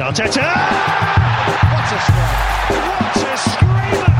[0.00, 0.48] Arteta!
[1.70, 2.40] What a strike!
[2.72, 4.12] What a screamer!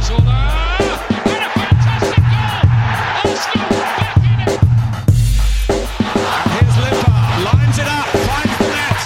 [0.00, 0.40] Zola!
[1.28, 2.64] And a fantastic goal!
[3.20, 3.68] Arsenal
[4.00, 4.56] back in it!
[5.68, 9.00] And Here's Limpar, lines it up, finds the net.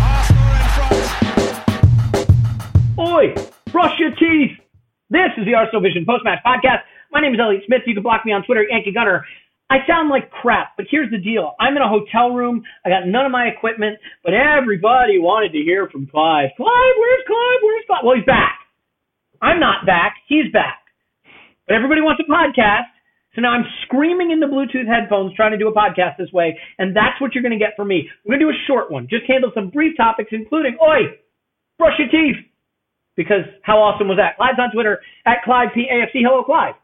[0.00, 1.04] Arsenal in front.
[2.98, 3.24] Oi,
[3.70, 4.56] brush your teeth.
[5.10, 6.80] This is the Arsenal Vision Post-Match Podcast.
[7.12, 7.82] My name is Elliot Smith.
[7.86, 9.26] You can block me on Twitter, Yankee Gunner.
[9.72, 11.56] I sound like crap, but here's the deal.
[11.56, 12.60] I'm in a hotel room.
[12.84, 16.52] I got none of my equipment, but everybody wanted to hear from Clive.
[16.60, 17.60] Clive, where's Clive?
[17.64, 18.04] Where's Clive?
[18.04, 18.60] Well, he's back.
[19.40, 20.20] I'm not back.
[20.28, 20.84] He's back.
[21.64, 22.92] But everybody wants a podcast.
[23.32, 26.94] So now I'm screaming into Bluetooth headphones trying to do a podcast this way, and
[26.94, 28.12] that's what you're going to get from me.
[28.28, 29.08] We're going to do a short one.
[29.08, 31.16] Just handle some brief topics, including, oi,
[31.78, 32.44] brush your teeth.
[33.16, 34.36] Because how awesome was that?
[34.36, 36.20] Clive's on Twitter at Clive PAFC.
[36.20, 36.74] Hello, Clive.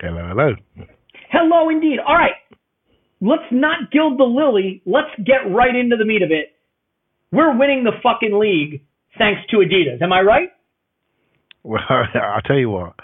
[0.00, 0.56] Hello, hello.
[1.34, 1.98] Hello, indeed.
[1.98, 2.38] All right.
[3.20, 4.82] Let's not gild the lily.
[4.86, 6.52] Let's get right into the meat of it.
[7.32, 8.82] We're winning the fucking league
[9.18, 10.00] thanks to Adidas.
[10.00, 10.48] Am I right?
[11.64, 12.94] Well, I'll tell you what.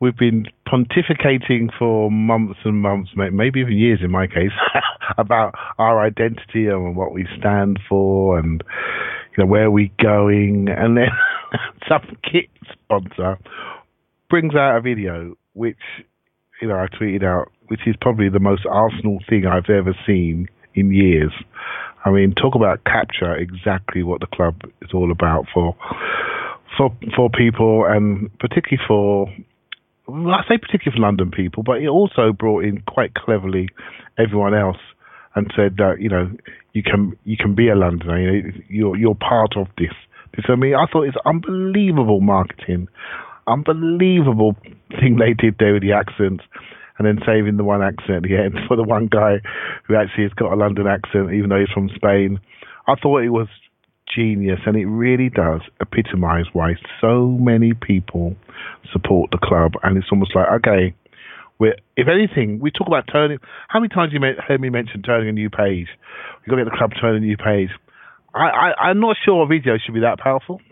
[0.00, 4.52] We've been pontificating for months and months, may- maybe even years in my case,
[5.18, 8.62] about our identity and what we stand for and
[9.36, 10.68] you know where we're going.
[10.68, 11.08] And then
[11.88, 13.38] some kit sponsor
[14.30, 15.78] brings out a video which
[16.60, 20.48] you know I tweeted out, which is probably the most Arsenal thing I've ever seen
[20.74, 21.32] in years.
[22.04, 25.76] I mean, talk about capture exactly what the club is all about for
[26.76, 29.32] for for people and particularly for
[30.06, 33.68] well, I say particularly for London people, but it also brought in quite cleverly
[34.18, 34.76] everyone else
[35.34, 36.30] and said that you know
[36.72, 39.92] you can you can be a Londoner, you know, you're you're part of this.
[40.36, 42.88] This I mean, I thought it's unbelievable marketing,
[43.46, 44.56] unbelievable
[45.00, 46.44] thing they did there with the accents,
[46.98, 49.40] and then saving the one accent end for the one guy
[49.86, 52.40] who actually has got a London accent, even though he's from Spain.
[52.86, 53.48] I thought it was
[54.14, 58.36] genius, and it really does epitomise why so many people
[58.92, 59.72] support the club.
[59.82, 60.94] And it's almost like, okay,
[61.58, 63.38] we're, if anything, we talk about turning.
[63.68, 65.88] How many times you heard me mention turning a new page?
[66.40, 67.70] We've got to get the club turning a new page.
[68.34, 70.60] I, I, I'm not sure a video should be that powerful.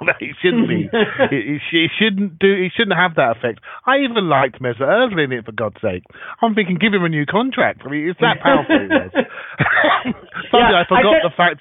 [0.20, 0.88] it shouldn't be.
[1.30, 2.48] it, sh- shouldn't do.
[2.52, 3.60] It shouldn't have that effect.
[3.86, 6.04] I even liked Mesut Ozil in it for God's sake.
[6.40, 7.82] I'm thinking, give him a new contract.
[7.84, 8.76] I mean, it's that powerful.
[8.80, 9.12] it was.
[10.50, 11.60] Suddenly, Yeah, I forgot I said- the fact.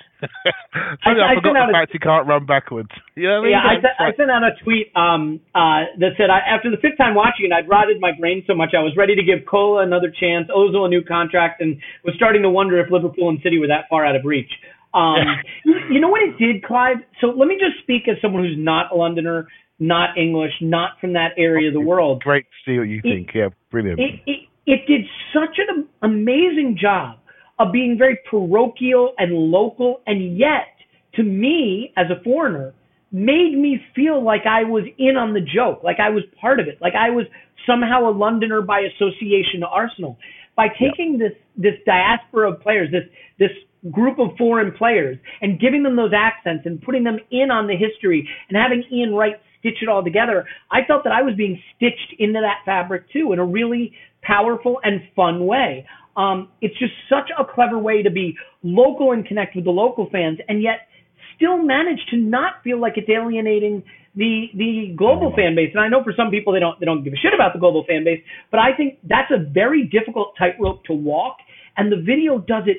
[1.03, 2.89] Suddenly, I I, forgot the a- fact he can't run backwards.
[3.15, 3.51] You know what I mean?
[3.51, 6.71] Yeah, I, It's sent- I sent out a tweet um, uh, that said I, after
[6.71, 9.23] the fifth time watching it, I'd rotted my brain so much I was ready to
[9.23, 13.29] give Cola another chance, Ozil a new contract, and was starting to wonder if Liverpool
[13.29, 14.51] and City were that far out of reach.
[14.93, 15.17] Um,
[15.65, 16.97] you, know what it did, Clive?
[17.21, 19.47] So let me just speak as someone who's not a Londoner,
[19.79, 22.23] not English, not from that area of the world.
[22.23, 23.29] Great to see what you think.
[23.33, 23.99] Yeah, brilliant.
[23.99, 25.01] It, it, it did
[25.33, 27.17] such an amazing job
[27.59, 30.75] of being very parochial and local, and yet,
[31.15, 32.73] to me, as a foreigner,
[33.11, 36.67] made me feel like I was in on the joke, like I was part of
[36.67, 37.25] it, like I was
[37.67, 40.17] somehow a Londoner by association to Arsenal.
[40.55, 43.03] By taking this this diaspora of players, this
[43.39, 43.51] this
[43.91, 47.75] group of foreign players, and giving them those accents and putting them in on the
[47.75, 51.61] history and having Ian Wright stitch it all together, I felt that I was being
[51.75, 55.85] stitched into that fabric too in a really powerful and fun way.
[56.17, 60.09] Um, it's just such a clever way to be local and connect with the local
[60.11, 60.87] fans, and yet
[61.35, 63.83] still manage to not feel like it's alienating
[64.15, 65.71] the the global fan base.
[65.73, 67.59] And I know for some people they don't they don't give a shit about the
[67.59, 71.37] global fan base, but I think that's a very difficult tightrope to walk.
[71.77, 72.77] And the video does it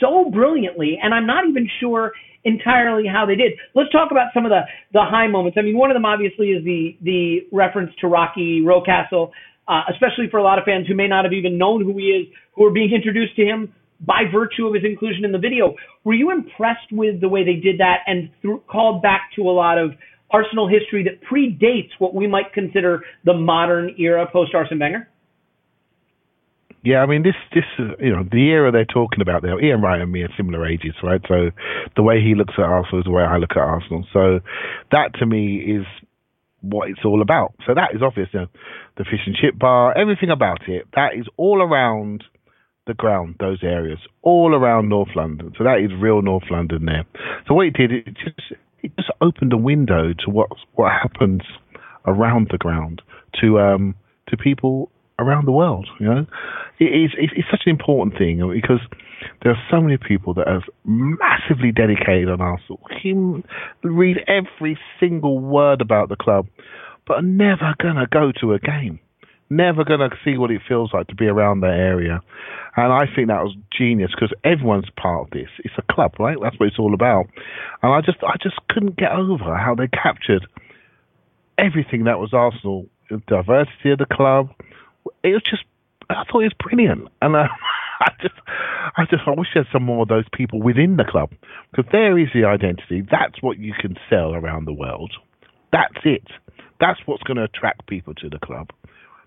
[0.00, 2.12] so brilliantly, and I'm not even sure
[2.44, 3.52] entirely how they did.
[3.74, 4.62] Let's talk about some of the
[4.92, 5.58] the high moments.
[5.58, 9.30] I mean, one of them obviously is the the reference to Rocky Rocastle,
[9.68, 12.04] uh, especially for a lot of fans who may not have even known who he
[12.04, 15.74] is, who are being introduced to him by virtue of his inclusion in the video.
[16.04, 19.52] Were you impressed with the way they did that and th- called back to a
[19.52, 19.92] lot of
[20.30, 25.08] Arsenal history that predates what we might consider the modern era post Arsene Wenger?
[26.82, 29.60] Yeah, I mean this this uh, you know the era they're talking about there.
[29.62, 31.20] Ian Wright and me are similar ages, right?
[31.28, 31.50] So
[31.96, 34.06] the way he looks at Arsenal is the way I look at Arsenal.
[34.12, 34.40] So
[34.90, 35.84] that to me is
[36.62, 37.54] what it's all about.
[37.66, 38.28] So that is obvious.
[38.32, 38.46] You know,
[38.96, 40.86] the fish and chip bar, everything about it.
[40.94, 42.24] That is all around
[42.86, 45.52] the ground, those areas, all around North London.
[45.58, 47.04] So that is real North London there.
[47.46, 48.52] So what it did, it just
[48.82, 51.42] it just opened a window to what what happens
[52.06, 53.02] around the ground
[53.40, 53.94] to um
[54.28, 54.90] to people
[55.20, 55.88] around the world.
[55.98, 56.26] You know,
[56.78, 58.80] it's, it's such an important thing because
[59.42, 63.44] there are so many people that are massively dedicated on Arsenal, Him
[63.82, 66.46] read every single word about the club,
[67.06, 68.98] but are never gonna go to a game.
[69.50, 72.20] Never gonna see what it feels like to be around that area,
[72.76, 75.48] And I think that was genius because everyone's part of this.
[75.64, 76.36] It's a club, right?
[76.40, 77.26] That's what it's all about.
[77.82, 80.46] And I just, I just couldn't get over how they captured
[81.58, 84.50] everything that was Arsenal, the diversity of the club.
[85.22, 85.64] It was just,
[86.08, 87.08] I thought it was brilliant.
[87.22, 87.48] And uh,
[88.00, 88.34] I just,
[88.96, 91.30] I just, I wish there had some more of those people within the club
[91.70, 93.02] because there is the identity.
[93.10, 95.12] That's what you can sell around the world.
[95.72, 96.24] That's it.
[96.80, 98.70] That's what's going to attract people to the club.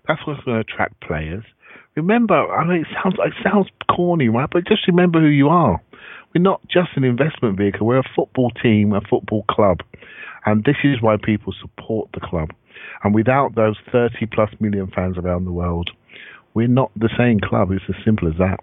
[0.06, 1.44] That's what's going to attract players.
[1.96, 4.48] Remember, I mean, it sounds it sounds corny, right?
[4.50, 5.80] But just remember who you are.
[6.34, 7.86] We're not just an investment vehicle.
[7.86, 9.78] We're a football team, a football club,
[10.44, 12.50] and this is why people support the club.
[13.02, 15.90] And without those 30 plus million fans around the world,
[16.54, 17.70] we're not the same club.
[17.72, 18.60] It's as simple as that.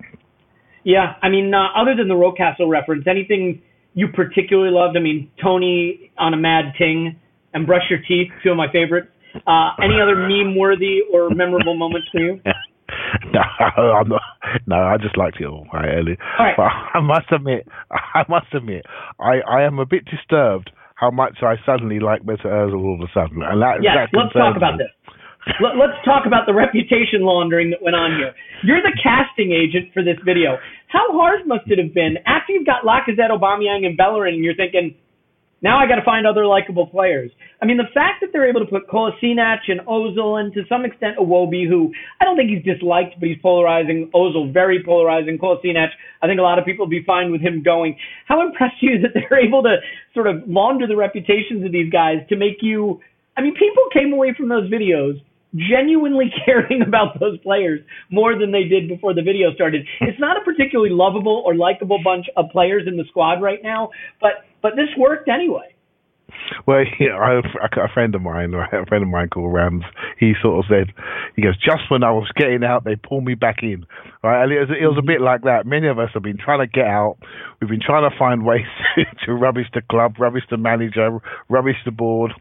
[0.84, 3.62] Yeah, I mean, uh, other than the Rocastle reference, anything
[3.94, 4.98] you particularly loved?
[4.98, 7.20] I mean, Tony on a mad ting
[7.54, 9.10] and brush your teeth, two of my favorites.
[9.48, 12.42] Uh, any other meme worthy or memorable moments for you?
[13.34, 14.22] no, I'm not.
[14.66, 16.18] No, I just liked it all, right, Ellie.
[16.40, 16.56] All right.
[16.58, 16.64] But
[16.98, 18.86] I must admit, I must admit,
[19.20, 20.72] I, I am a bit disturbed
[21.02, 22.46] how much I suddenly like Mr.
[22.46, 24.86] Ozil all of a sudden, and that, Yes, that let's talk about me.
[24.86, 24.94] this.
[25.58, 28.38] Let, let's talk about the reputation laundering that went on here.
[28.62, 30.62] You're the casting agent for this video.
[30.94, 34.56] How hard must it have been after you've got Lacazette, Aubameyang, and Bellerin, and you're
[34.56, 34.94] thinking,
[35.62, 37.32] now I got to find other likable players.
[37.62, 40.86] I mean, the fact that they're able to put Kolasinac and Ozil, and to some
[40.86, 44.10] extent Iwobi, who I don't think he's disliked, but he's polarizing.
[44.16, 45.38] Ozil, very polarizing.
[45.38, 45.90] Kolasinac,
[46.22, 47.96] I think a lot of people would be fine with him going.
[48.28, 49.78] How impressed are you that they're able to
[50.14, 53.00] sort of launder the reputations of these guys to make you?
[53.38, 55.22] I mean, people came away from those videos
[55.54, 59.86] genuinely caring about those players more than they did before the video started.
[60.02, 63.90] It's not a particularly lovable or likable bunch of players in the squad right now,
[64.20, 65.74] but but this worked anyway.
[66.66, 69.84] Well, yeah, I, a friend of mine, a friend of mine called Rams,
[70.20, 70.94] he sort of said,
[71.36, 73.86] he goes, just when I was getting out, they pulled me back in.
[74.24, 74.44] Right?
[74.44, 75.66] And it was, it was a bit like that.
[75.66, 77.18] Many of us have been trying to get out.
[77.60, 78.70] We've been trying to find ways
[79.26, 81.18] to rubbish the club, rubbish the manager,
[81.50, 82.32] rubbish the board.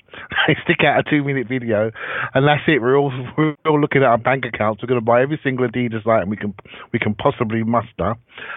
[0.46, 1.90] They stick out a two-minute video,
[2.34, 2.82] and that's it.
[2.82, 4.82] We're all we're all looking at our bank accounts.
[4.82, 6.54] We're going to buy every single Adidas item we can
[6.92, 8.14] we can possibly muster,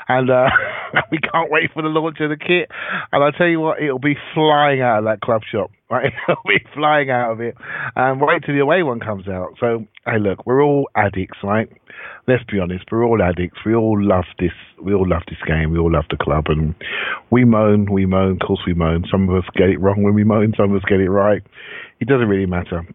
[0.09, 0.49] and uh,
[1.11, 2.69] we can't wait for the launch of the kit.
[3.11, 5.71] And I tell you what, it'll be flying out of that club shop.
[5.93, 7.55] Right, it'll be flying out of it,
[7.95, 9.49] and wait till the away one comes out.
[9.59, 11.69] So, hey, look, we're all addicts, right?
[12.27, 13.59] Let's be honest, we're all addicts.
[13.65, 14.51] We all love this.
[14.81, 15.71] We all love this game.
[15.71, 16.73] We all love the club, and
[17.29, 18.39] we moan, we moan.
[18.41, 19.03] Of course, we moan.
[19.11, 20.53] Some of us get it wrong when we moan.
[20.57, 21.43] Some of us get it right.
[21.99, 22.87] It doesn't really matter.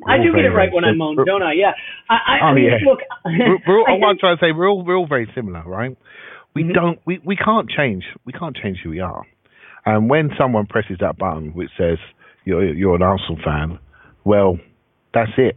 [0.00, 1.54] We're I do get it right when I moan, don't I?
[1.54, 1.72] Yeah.
[2.08, 2.88] I, I, I Oh, mean, yeah.
[2.88, 5.62] look, we're, we're all, I I'm trying to say, we're all we're all very similar,
[5.66, 5.96] right?
[6.54, 6.74] We Mhm.
[6.74, 9.24] don't we, we can't change we can't change who we are.
[9.84, 11.98] And when someone presses that button which says
[12.44, 13.78] you're you're an Arsenal fan,
[14.24, 14.58] well,
[15.14, 15.56] that's it.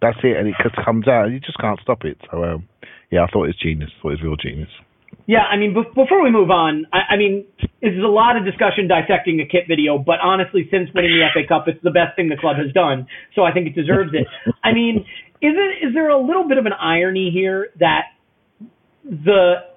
[0.00, 1.26] That's it, and it comes out.
[1.26, 2.18] You just can't stop it.
[2.30, 2.68] So, um,
[3.10, 3.90] yeah, I thought it was genius.
[3.98, 4.70] I thought it was real genius.
[5.26, 7.44] Yeah, I mean, bef- before we move on, I, I mean,
[7.80, 11.46] there's a lot of discussion dissecting a kit video, but honestly, since winning the FA
[11.46, 14.26] Cup, it's the best thing the club has done, so I think it deserves it.
[14.64, 15.06] I mean,
[15.40, 18.18] is it is there a little bit of an irony here that
[19.04, 19.71] the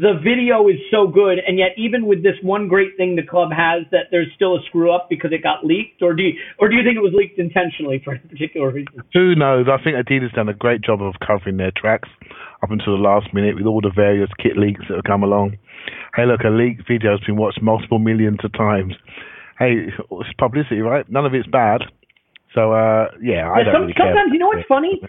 [0.00, 3.48] the video is so good, and yet even with this one great thing the club
[3.50, 6.68] has, that there's still a screw up because it got leaked, or do you, or
[6.68, 9.00] do you think it was leaked intentionally for a particular reason?
[9.14, 9.66] Who knows?
[9.72, 12.08] I think Adidas done a great job of covering their tracks
[12.62, 15.56] up until the last minute with all the various kit leaks that have come along.
[16.14, 18.94] Hey, look, a leaked video has been watched multiple millions of times.
[19.58, 21.08] Hey, it's publicity, right?
[21.08, 21.80] None of it's bad.
[22.56, 24.06] So, uh, yeah, I Yeah, don't some, really care.
[24.06, 25.00] sometimes, you know what's funny?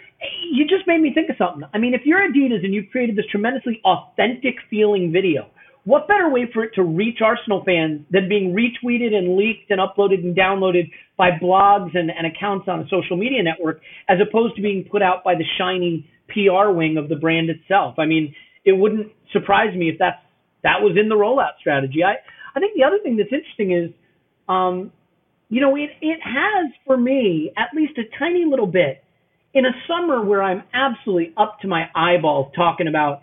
[0.51, 1.63] You just made me think of something.
[1.73, 5.47] I mean, if you're Adidas and you've created this tremendously authentic feeling video,
[5.85, 9.79] what better way for it to reach Arsenal fans than being retweeted and leaked and
[9.79, 14.57] uploaded and downloaded by blogs and, and accounts on a social media network as opposed
[14.57, 17.95] to being put out by the shiny PR wing of the brand itself?
[17.97, 18.35] I mean,
[18.65, 20.19] it wouldn't surprise me if that's
[20.63, 22.03] that was in the rollout strategy.
[22.03, 22.15] I,
[22.53, 23.91] I think the other thing that's interesting is
[24.49, 24.91] um,
[25.49, 29.03] you know, it, it has for me at least a tiny little bit
[29.53, 33.21] in a summer where I'm absolutely up to my eyeballs talking about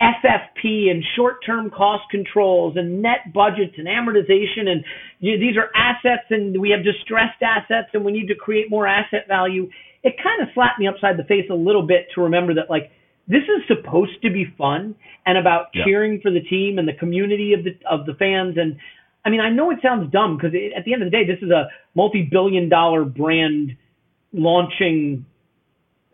[0.00, 4.84] FFP and short-term cost controls and net budgets and amortization and
[5.20, 8.68] you know, these are assets and we have distressed assets and we need to create
[8.68, 9.70] more asset value.
[10.02, 12.90] It kind of slapped me upside the face a little bit to remember that like
[13.28, 15.84] this is supposed to be fun and about Yeah.
[15.84, 18.76] cheering for the team and the community of the of the fans and
[19.24, 21.42] I mean I know it sounds dumb because at the end of the day this
[21.42, 23.76] is a multi-billion dollar brand
[24.32, 25.26] launching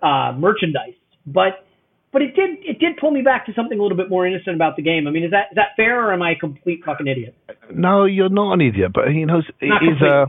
[0.03, 0.95] uh, merchandise,
[1.27, 1.65] but
[2.12, 4.57] but it did it did pull me back to something a little bit more innocent
[4.57, 5.07] about the game.
[5.07, 7.35] I mean, is that is that fair or am I a complete fucking idiot?
[7.73, 10.09] No, you're not an idiot, but you know, it Not is completely.
[10.09, 10.27] uh,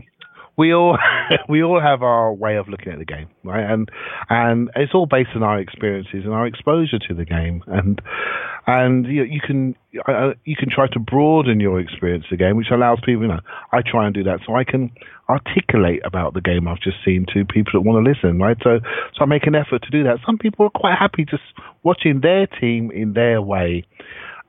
[0.56, 0.98] we all
[1.48, 3.64] we all have our way of looking at the game, right?
[3.64, 3.88] And
[4.28, 7.62] and it's all based on our experiences and our exposure to the game.
[7.66, 8.00] And
[8.70, 9.74] and you, you can
[10.06, 13.22] uh, you can try to broaden your experience of the game, which allows people.
[13.22, 13.40] You know,
[13.72, 14.92] I try and do that so I can
[15.28, 18.38] articulate about the game I've just seen to people that want to listen.
[18.38, 18.78] Right, so
[19.14, 20.18] so I make an effort to do that.
[20.24, 21.42] Some people are quite happy just
[21.82, 23.84] watching their team in their way,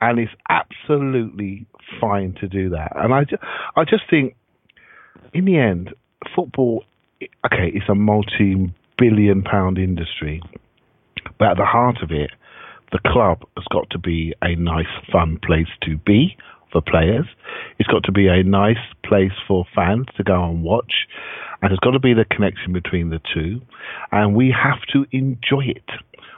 [0.02, 1.66] and it's absolutely
[2.00, 2.92] fine to do that.
[2.96, 3.42] And I just,
[3.76, 4.36] I just think,
[5.34, 5.96] in the end,
[6.36, 6.84] football,
[7.46, 10.44] okay, it's a multi-billion pound industry,
[11.40, 12.30] but at the heart of it
[12.92, 16.38] the club has got to be a nice, fun place to be
[16.72, 17.26] for players.
[17.80, 21.08] It's got to be a nice place for fans to go and watch.
[21.62, 23.62] And there's got to be the connection between the two.
[24.12, 25.90] And we have to enjoy it.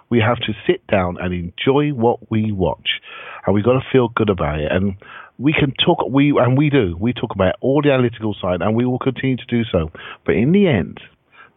[0.10, 3.02] We have to sit down and enjoy what we watch.
[3.46, 4.72] And we've got to feel good about it.
[4.72, 4.96] And
[5.40, 8.76] we can talk, we and we do, we talk about all the analytical side and
[8.76, 9.90] we will continue to do so.
[10.26, 11.00] But in the end,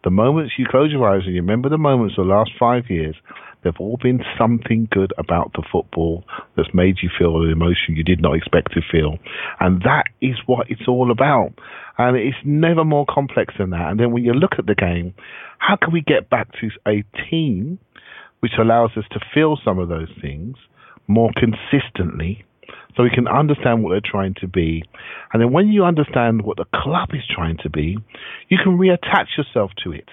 [0.03, 2.85] the moments you close your eyes and you remember the moments of the last five
[2.89, 3.15] years,
[3.67, 6.23] They've all been something good about the football
[6.55, 9.17] that's made you feel an emotion you did not expect to feel.
[9.59, 11.51] And that is what it's all about.
[11.97, 13.89] And it's never more complex than that.
[13.89, 15.13] And then when you look at the game,
[15.57, 17.77] how can we get back to a team
[18.39, 20.55] which allows us to feel some of those things
[21.07, 22.45] more consistently
[22.95, 24.83] so we can understand what they're trying to be.
[25.33, 27.97] And then when you understand what the club is trying to be,
[28.47, 30.07] you can reattach yourself to it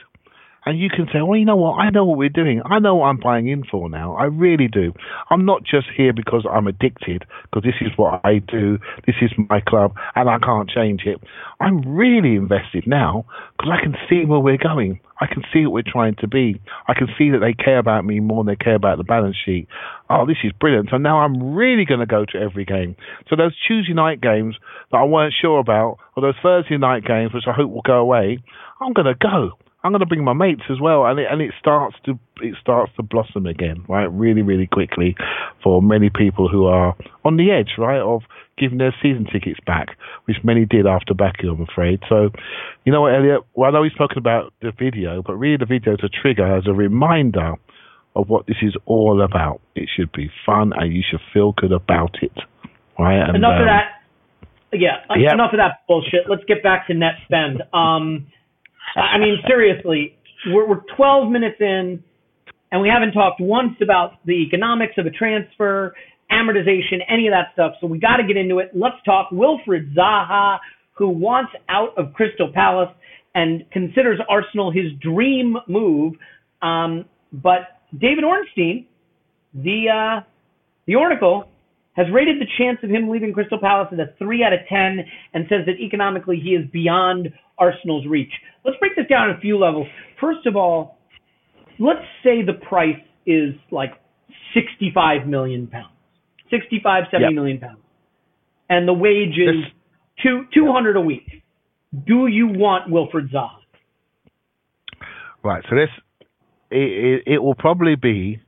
[0.66, 1.74] and you can say, well, you know what?
[1.74, 2.62] I know what we're doing.
[2.64, 4.14] I know what I'm buying in for now.
[4.16, 4.92] I really do.
[5.30, 8.78] I'm not just here because I'm addicted, because this is what I do.
[9.06, 11.20] This is my club, and I can't change it.
[11.60, 15.00] I'm really invested now because I can see where we're going.
[15.20, 16.60] I can see what we're trying to be.
[16.88, 19.36] I can see that they care about me more than they care about the balance
[19.44, 19.68] sheet.
[20.10, 20.88] Oh, this is brilliant.
[20.90, 22.96] So now I'm really going to go to every game.
[23.28, 24.56] So those Tuesday night games
[24.90, 27.98] that I weren't sure about, or those Thursday night games, which I hope will go
[27.98, 28.38] away,
[28.80, 29.52] I'm going to go.
[29.84, 32.54] I'm going to bring my mates as well, and it and it starts to it
[32.58, 34.10] starts to blossom again, right?
[34.10, 35.14] Really, really quickly
[35.62, 38.22] for many people who are on the edge, right, of
[38.56, 39.88] giving their season tickets back,
[40.24, 42.00] which many did after Baku, I'm afraid.
[42.08, 42.30] So,
[42.84, 43.42] you know what, Elliot?
[43.54, 46.56] Well, I know we've spoken about the video, but really the video is a trigger
[46.56, 47.54] as a reminder
[48.16, 49.60] of what this is all about.
[49.74, 52.32] It should be fun, and you should feel good about it,
[52.98, 53.20] right?
[53.20, 53.84] And, enough um, of that.
[54.72, 56.26] Yeah, yeah, enough of that bullshit.
[56.28, 57.62] Let's get back to net spend.
[57.72, 58.26] Um,
[58.96, 60.16] I mean, seriously,
[60.48, 62.02] we're, we're 12 minutes in,
[62.70, 65.94] and we haven't talked once about the economics of a transfer,
[66.30, 67.74] amortization, any of that stuff.
[67.80, 68.70] So we got to get into it.
[68.74, 70.58] Let's talk Wilfried Zaha,
[70.94, 72.90] who wants out of Crystal Palace
[73.34, 76.14] and considers Arsenal his dream move.
[76.62, 78.86] Um, but David Ornstein,
[79.54, 80.24] the uh,
[80.86, 81.48] the Oracle,
[81.94, 84.98] has rated the chance of him leaving Crystal Palace at a 3 out of 10
[85.32, 88.32] and says that economically he is beyond Arsenal's reach.
[88.64, 89.86] Let's break this down a few levels.
[90.20, 90.98] First of all,
[91.78, 93.90] let's say the price is like
[94.54, 95.92] 65 million pounds,
[96.50, 97.34] 65, 70 yep.
[97.34, 97.80] million pounds,
[98.68, 99.64] and the wage is
[100.22, 101.42] two, 200 a week.
[102.06, 103.50] Do you want Wilfred Zaha?
[105.42, 105.62] Right.
[105.68, 105.90] So this,
[106.70, 108.40] it, it, it will probably be,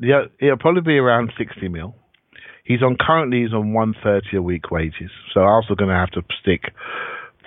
[0.00, 1.94] yeah, it'll probably be around 60 mil.
[2.64, 6.22] He's on currently he's on 130 a week wages, so also going to have to
[6.42, 6.64] stick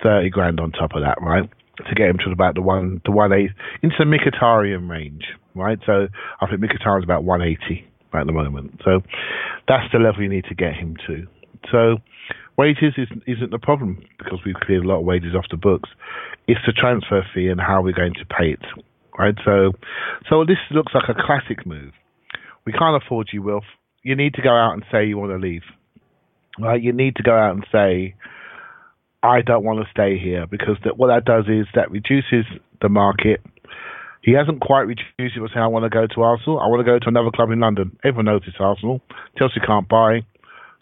[0.02, 1.48] 30 grand on top of that, right?
[1.88, 3.50] To get him to about the one, the one eight
[3.82, 5.24] into the Mkhitaryan range,
[5.54, 5.78] right?
[5.84, 6.08] So
[6.40, 8.80] I think Mkhitaryan's about 180 at the moment.
[8.84, 9.00] So
[9.68, 11.26] that's the level you need to get him to.
[11.70, 11.96] So
[12.56, 15.90] wages is, isn't the problem because we've cleared a lot of wages off the books.
[16.46, 18.64] It's the transfer fee and how we're going to pay it,
[19.18, 19.34] right?
[19.44, 19.72] So,
[20.28, 21.92] so this looks like a classic move.
[22.64, 23.64] We can't afford you, Wilf.
[24.02, 25.62] You need to go out and say you want to leave,
[26.58, 26.80] right?
[26.82, 28.14] You need to go out and say
[29.22, 32.44] I don't want to stay here because that, what that does is that reduces
[32.80, 33.40] the market.
[34.22, 36.60] He hasn't quite reduced it by saying, I want to go to Arsenal.
[36.60, 37.96] I want to go to another club in London.
[38.04, 39.00] Everyone knows it's Arsenal.
[39.36, 40.20] Chelsea can't buy.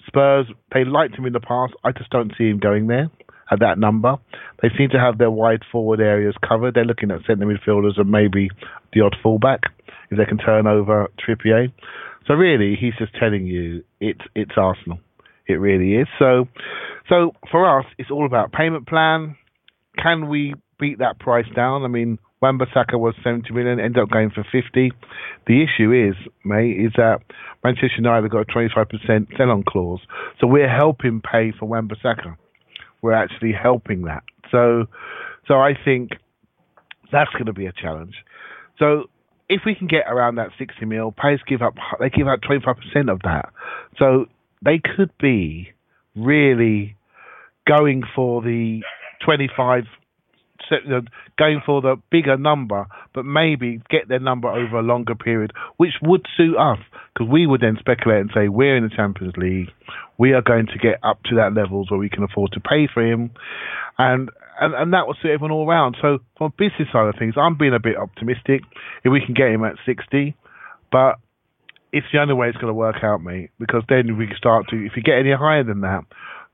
[0.07, 1.75] Spurs, they liked him in the past.
[1.85, 3.11] I just don't see him going there
[3.51, 4.17] at that number.
[4.63, 6.75] They seem to have their wide forward areas covered.
[6.75, 8.49] They're looking at centre midfielders and maybe
[8.93, 9.61] the odd fullback
[10.11, 11.73] if they can turn over Trippier.
[12.27, 14.99] So really, he's just telling you it's it's Arsenal.
[15.47, 16.07] It really is.
[16.19, 16.47] So,
[17.11, 19.37] so for us, it's all about payment plan.
[20.03, 21.83] Can we beat that price down?
[21.83, 24.93] I mean, Wan-Bissaka was 70 million, ended up going for 50.
[25.47, 26.15] The issue is,
[26.45, 27.19] mate, is that
[27.63, 30.01] Manchester United got a 25% sell-on clause,
[30.41, 32.37] so we're helping pay for Wan-Bissaka.
[33.03, 34.23] We're actually helping that.
[34.51, 34.87] So,
[35.47, 36.13] so I think
[37.13, 38.15] that's going to be a challenge.
[38.79, 39.11] So
[39.49, 43.11] if we can get around that 60 mil, players give up, they give out 25%
[43.11, 43.51] of that.
[43.99, 44.27] So
[44.65, 45.73] they could be
[46.15, 46.97] really
[47.67, 48.83] going for the
[49.25, 49.85] 25
[51.39, 55.95] going for the bigger number, but maybe get their number over a longer period, which
[56.03, 56.79] would suit us
[57.13, 59.69] because we would then speculate and say we're in the Champions League,
[60.19, 62.89] we are going to get up to that levels where we can afford to pay
[62.93, 63.31] for him,
[63.99, 65.97] and and, and that will suit everyone all around.
[66.03, 68.61] So from a business side of things, I'm being a bit optimistic
[69.03, 70.37] if we can get him at 60,
[70.93, 71.17] but
[71.93, 73.51] it's the only way it's going to work out, mate.
[73.59, 76.05] Because then we can start to, if you get any higher than that,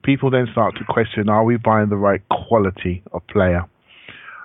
[0.07, 3.69] people then start to question: Are we buying the right quality of player?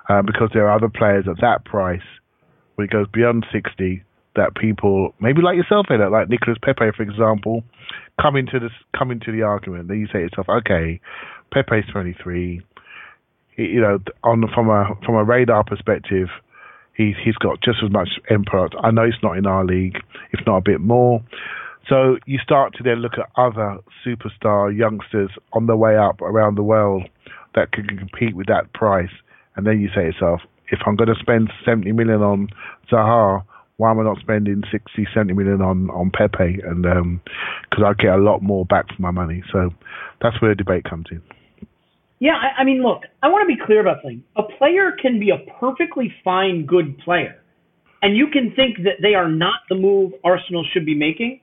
[0.09, 2.01] Uh, because there are other players at that price,
[2.77, 4.03] it goes beyond 60,
[4.35, 7.63] that people, maybe like yourself, Ed, like Nicolas Pepe, for example,
[8.19, 9.87] come into this, come into the argument.
[9.87, 10.99] Then you say to yourself, okay,
[11.53, 12.61] Pepe's 23.
[13.55, 16.29] He, you know, on from a from a radar perspective,
[16.95, 18.73] he's he's got just as much input.
[18.81, 19.97] I know it's not in our league,
[20.31, 21.21] if not a bit more.
[21.87, 26.55] So you start to then look at other superstar youngsters on the way up around
[26.55, 27.03] the world
[27.55, 29.11] that can compete with that price,
[29.55, 32.47] and then you say to yourself, if I'm going to spend 70 million on
[32.89, 33.43] Zaha,
[33.77, 36.59] why am I not spending 60, 70 million on, on Pepe?
[36.63, 39.43] And because um, I get a lot more back for my money.
[39.51, 39.71] So
[40.21, 41.21] that's where the debate comes in.
[42.19, 44.23] Yeah, I, I mean, look, I want to be clear about something.
[44.37, 47.41] A player can be a perfectly fine, good player,
[48.03, 51.41] and you can think that they are not the move Arsenal should be making,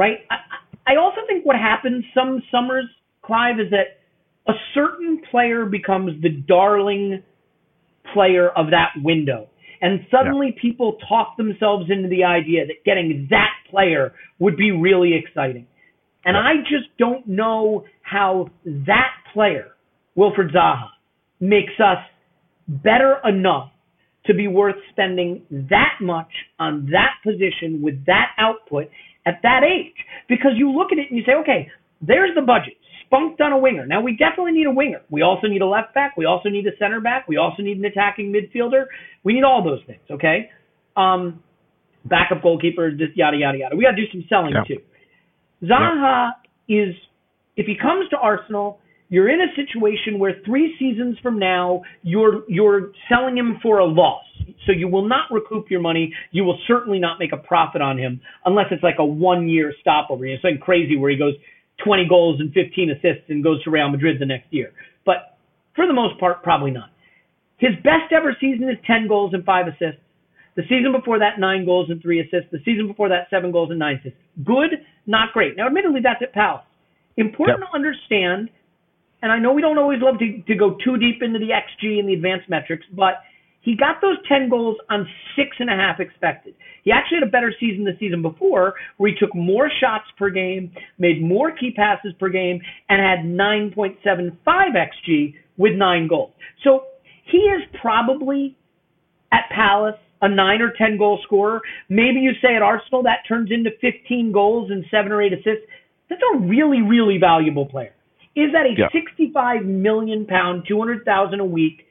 [0.00, 0.20] right?
[0.30, 2.86] I, I also think what happens some summers,
[3.22, 4.00] Clive, is that
[4.50, 7.22] a certain player becomes the darling
[8.14, 9.48] player of that window.
[9.82, 10.62] And suddenly yeah.
[10.62, 15.66] people talk themselves into the idea that getting that player would be really exciting.
[16.24, 16.40] And yeah.
[16.40, 19.68] I just don't know how that player,
[20.14, 20.88] Wilfred Zaha,
[21.40, 21.98] makes us
[22.66, 23.70] better enough
[24.26, 28.88] to be worth spending that much on that position with that output
[29.26, 29.94] at that age.
[30.28, 31.68] Because you look at it and you say, okay,
[32.00, 32.74] there's the budget
[33.04, 33.86] spunked on a winger.
[33.86, 35.00] Now we definitely need a winger.
[35.10, 36.16] We also need a left back.
[36.16, 37.26] We also need a center back.
[37.28, 38.84] We also need an attacking midfielder.
[39.24, 40.00] We need all those things.
[40.10, 40.50] Okay.
[40.96, 41.42] Um,
[42.04, 43.76] backup goalkeeper, just yada yada yada.
[43.76, 44.64] We got to do some selling yeah.
[44.64, 44.82] too.
[45.62, 46.30] Zaha
[46.66, 46.84] yeah.
[46.84, 46.94] is,
[47.56, 48.78] if he comes to Arsenal,
[49.10, 53.84] you're in a situation where three seasons from now you're you're selling him for a
[53.84, 54.24] loss.
[54.66, 56.14] So you will not recoup your money.
[56.30, 59.74] You will certainly not make a profit on him unless it's like a one year
[59.80, 60.24] stopover.
[60.24, 61.34] You know, something crazy where he goes
[61.84, 64.72] 20 goals and 15 assists and goes to Real Madrid the next year.
[65.04, 65.36] But
[65.74, 66.90] for the most part, probably not.
[67.58, 70.00] His best ever season is 10 goals and 5 assists.
[70.56, 72.50] The season before that, 9 goals and 3 assists.
[72.50, 74.18] The season before that, 7 goals and 9 assists.
[74.44, 75.56] Good, not great.
[75.56, 76.64] Now, admittedly, that's at Palace.
[77.16, 77.70] Important yep.
[77.70, 78.50] to understand,
[79.22, 81.98] and I know we don't always love to, to go too deep into the XG
[81.98, 83.14] and the advanced metrics, but
[83.62, 85.06] he got those 10 goals on
[85.36, 86.54] six and a half expected.
[86.82, 90.30] He actually had a better season the season before, where he took more shots per
[90.30, 96.32] game, made more key passes per game, and had 9.75 XG with nine goals.
[96.64, 96.84] So
[97.30, 98.56] he is probably
[99.30, 101.60] at Palace a nine or 10 goal scorer.
[101.88, 105.66] Maybe you say at Arsenal that turns into 15 goals and seven or eight assists.
[106.08, 107.94] That's a really, really valuable player.
[108.36, 108.86] Is that a yeah.
[108.92, 111.86] 65 million pound, 200,000 a week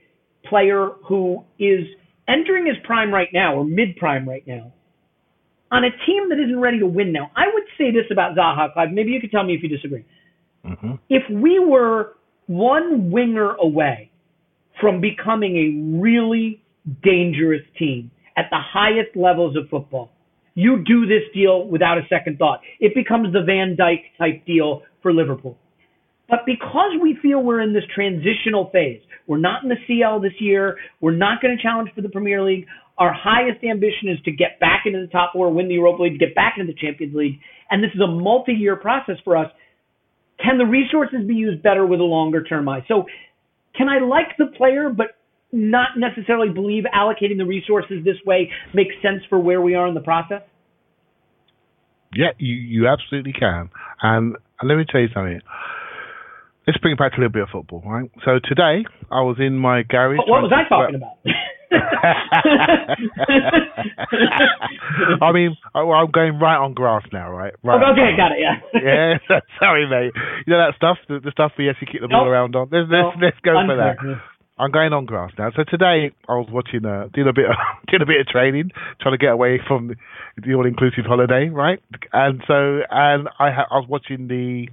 [0.46, 1.86] player who is
[2.28, 4.72] entering his prime right now or mid prime right now
[5.72, 7.32] on a team that isn't ready to win now.
[7.36, 8.92] I would say this about Zaha, Clive.
[8.92, 10.06] Maybe you could tell me if you disagree.
[10.66, 10.94] Mm-hmm.
[11.10, 12.16] If we were
[12.48, 14.12] one winger away
[14.82, 16.64] from becoming a really
[17.04, 20.12] dangerous team at the highest levels of football,
[20.56, 22.62] you do this deal without a second thought.
[22.80, 25.58] It becomes the Van Dijk type deal for Liverpool.
[26.30, 30.34] But because we feel we're in this transitional phase, we're not in the CL this
[30.40, 32.68] year, we're not going to challenge for the Premier League.
[32.98, 36.20] Our highest ambition is to get back into the top four, win the Europa League,
[36.20, 37.40] get back into the Champions League.
[37.72, 39.48] And this is a multi year process for us.
[40.44, 42.86] Can the resources be used better with a longer term eye?
[42.88, 43.06] So,
[43.76, 45.08] can I like the player, but
[45.52, 49.94] not necessarily believe allocating the resources this way makes sense for where we are in
[49.94, 50.42] the process?
[52.16, 53.70] Yeah, you, you absolutely can.
[54.02, 55.42] And let me tell you something
[56.70, 58.12] let's bring it back to a little bit of football, right?
[58.24, 60.20] So today I was in my garage.
[60.30, 61.18] What, was I talking about?
[65.22, 67.54] I mean, I'm going right on grass now, right?
[67.64, 67.82] Right.
[67.82, 68.38] Oh, okay, got it.
[68.38, 68.60] Yeah.
[68.86, 69.18] yeah.
[69.60, 70.14] Sorry, mate.
[70.46, 72.70] You know that stuff, the, the stuff we actually keep the ball around on.
[72.72, 73.98] Let's let's, let's go for that.
[74.60, 75.52] I'm going on grass now.
[75.56, 77.56] So today I was watching, uh, doing a bit, of,
[77.88, 79.96] doing a bit of training, trying to get away from
[80.36, 81.80] the all-inclusive holiday, right?
[82.12, 84.68] And so, and I, ha- I was watching the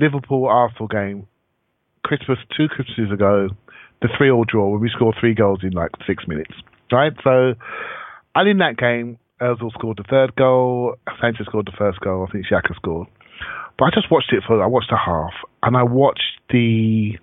[0.00, 1.26] Liverpool Arsenal game,
[2.02, 3.48] Christmas two Christmases ago,
[4.02, 6.54] the three all draw when we scored three goals in like six minutes.
[6.90, 7.12] Right?
[7.22, 7.54] So
[8.34, 12.32] and in that game, Ozil scored the third goal, Sanchez scored the first goal, I
[12.32, 13.08] think Xhaka scored.
[13.78, 15.32] But I just watched it for I watched a half
[15.62, 17.18] and I watched the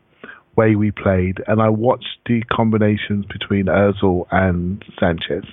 [0.58, 5.46] way we played, and I watched the combinations between Özil and Sanchez.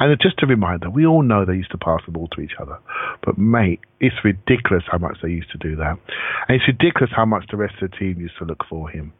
[0.00, 2.54] And just a reminder, we all know they used to pass the ball to each
[2.60, 2.78] other.
[3.24, 5.98] But, mate, it's ridiculous how much they used to do that.
[6.46, 9.12] And it's ridiculous how much the rest of the team used to look for him.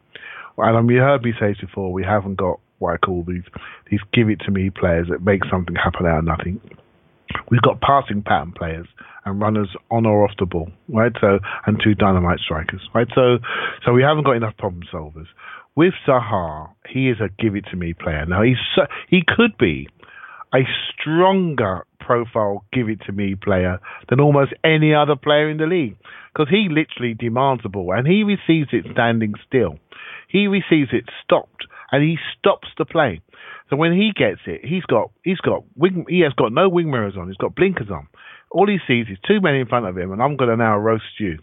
[0.57, 3.43] And um, you heard me say this before, we haven't got what I call these,
[3.89, 6.61] these give it to me players that make something happen out of nothing.
[7.49, 8.87] We've got passing pattern players
[9.25, 11.11] and runners on or off the ball, right?
[11.21, 13.07] So and two dynamite strikers, right?
[13.13, 13.37] So
[13.85, 15.27] so we haven't got enough problem solvers.
[15.75, 18.25] With Zaha, he is a give it to me player.
[18.25, 19.87] Now he's so, he could be
[20.53, 20.59] a
[20.91, 25.95] stronger profile give it to me player than almost any other player in the league
[26.33, 29.77] because he literally demands the ball and he receives it standing still.
[30.27, 33.21] He receives it stopped and he stops the play.
[33.69, 36.89] So when he gets it, he's got he's got wing, he has got no wing
[36.89, 37.27] mirrors on.
[37.27, 38.07] He's got blinkers on.
[38.51, 40.77] All he sees is two men in front of him, and I'm going to now
[40.77, 41.37] roast you.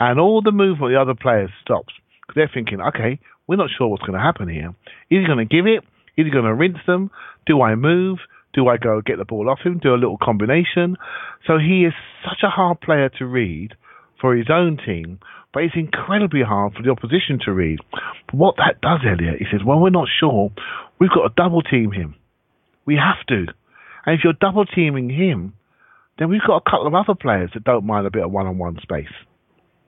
[0.00, 3.70] And all the movement of the other players stops because they're thinking, okay, we're not
[3.76, 4.74] sure what's going to happen here.
[5.10, 5.84] Is he going to give it?
[6.16, 7.12] Is he going to rinse them?
[7.46, 8.18] Do I move?
[8.54, 9.78] Do I go get the ball off him?
[9.78, 10.96] Do a little combination?
[11.46, 11.92] So he is
[12.24, 13.74] such a hard player to read
[14.20, 15.20] for his own team,
[15.52, 17.78] but it's incredibly hard for the opposition to read.
[18.26, 20.50] But what that does, Elliot, he says, well, we're not sure.
[20.98, 22.16] We've got to double team him.
[22.86, 23.46] We have to.
[24.06, 25.54] And if you're double teaming him,
[26.18, 28.46] then we've got a couple of other players that don't mind a bit of one
[28.46, 29.12] on one space.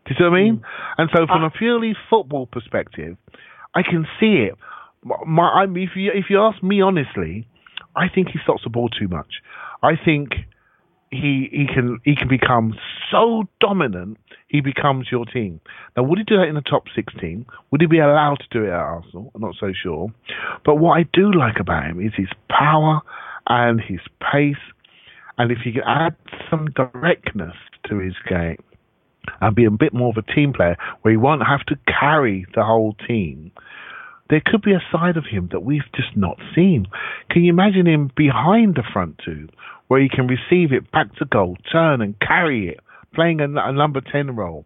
[0.07, 0.57] Do you see what I mean?
[0.57, 0.62] Mm.
[0.99, 3.16] And so, from uh, a purely football perspective,
[3.75, 4.55] I can see it.
[5.05, 7.49] My, I if you if you ask me honestly,
[7.96, 9.42] I think he stops the ball too much.
[9.83, 10.35] I think
[11.11, 12.74] he he can he can become
[13.11, 15.61] so dominant he becomes your team.
[15.96, 17.46] Now, would he do that in the top 16?
[17.70, 19.31] Would he be allowed to do it at Arsenal?
[19.35, 20.12] I'm not so sure.
[20.64, 23.00] But what I do like about him is his power
[23.48, 24.00] and his
[24.33, 24.57] pace,
[25.38, 26.16] and if he can add
[26.48, 27.55] some directness
[27.88, 28.62] to his game
[29.40, 32.46] and be a bit more of a team player, where he won't have to carry
[32.55, 33.53] the whole team
[34.31, 36.87] there could be a side of him that we've just not seen.
[37.31, 39.49] Can you imagine him behind the front two,
[39.88, 42.81] where he can receive it back to goal, turn and carry it,
[43.14, 44.64] playing a, a number 10 role?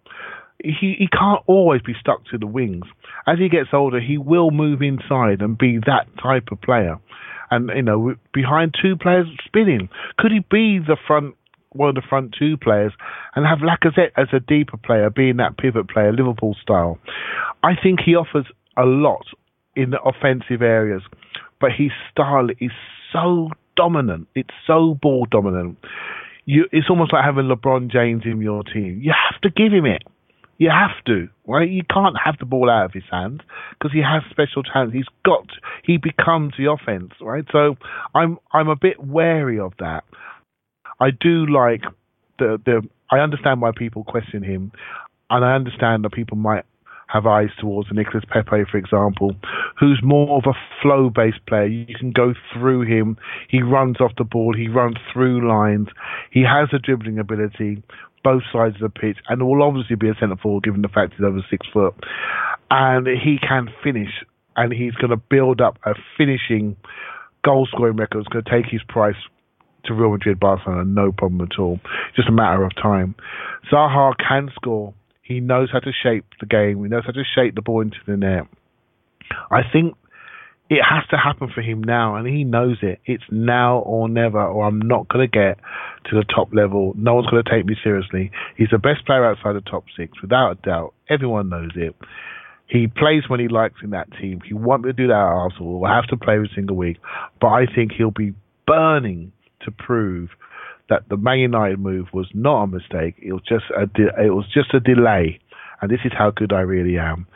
[0.62, 2.84] He, he can't always be stuck to the wings.
[3.26, 6.98] As he gets older, he will move inside and be that type of player.
[7.50, 9.88] And, you know, behind two players spinning.
[10.18, 11.34] Could he be the front
[11.74, 12.92] one of the front two players
[13.34, 16.98] and have Lacazette as a deeper player, being that pivot player, Liverpool style.
[17.62, 18.46] I think he offers
[18.76, 19.26] a lot
[19.76, 21.02] in the offensive areas,
[21.60, 22.70] but his style is
[23.12, 24.28] so dominant.
[24.34, 25.78] It's so ball dominant.
[26.46, 29.00] You, it's almost like having LeBron James in your team.
[29.02, 30.02] You have to give him it.
[30.58, 31.68] You have to, right?
[31.68, 33.40] You can't have the ball out of his hands
[33.72, 34.94] because he has special talent.
[34.94, 35.48] He's got,
[35.82, 37.44] he becomes the offense, right?
[37.50, 37.76] So
[38.14, 40.04] I'm, I'm a bit wary of that.
[41.00, 41.82] I do like
[42.38, 44.70] the, the, I understand why people question him,
[45.28, 46.64] and I understand that people might
[47.14, 49.36] have eyes towards Nicolas Pepe, for example,
[49.78, 51.66] who's more of a flow based player.
[51.66, 53.16] You can go through him.
[53.48, 54.52] He runs off the ball.
[54.54, 55.88] He runs through lines.
[56.32, 57.84] He has a dribbling ability,
[58.24, 61.12] both sides of the pitch, and will obviously be a centre forward given the fact
[61.16, 61.94] he's over six foot.
[62.70, 64.10] And he can finish,
[64.56, 66.76] and he's going to build up a finishing
[67.44, 68.20] goal scoring record.
[68.20, 69.14] It's going to take his price
[69.84, 71.78] to Real Madrid, Barcelona, no problem at all.
[72.16, 73.14] Just a matter of time.
[73.70, 76.82] Zaha can score he knows how to shape the game.
[76.82, 78.46] He knows how to shape the ball into the net.
[79.50, 79.96] I think
[80.68, 83.00] it has to happen for him now, and he knows it.
[83.06, 85.58] It's now or never, or I'm not going to get
[86.10, 86.92] to the top level.
[86.96, 88.30] No one's going to take me seriously.
[88.56, 90.92] He's the best player outside the top six, without a doubt.
[91.08, 91.96] Everyone knows it.
[92.66, 94.40] He plays when he likes in that team.
[94.46, 95.80] He won't be to do that at Arsenal.
[95.80, 96.98] We'll have to play every single week.
[97.40, 98.34] But I think he'll be
[98.66, 99.32] burning
[99.62, 100.30] to prove
[100.88, 103.14] that the Man United move was not a mistake.
[103.22, 105.40] It was just a de- it was just a delay,
[105.80, 107.26] and this is how good I really am.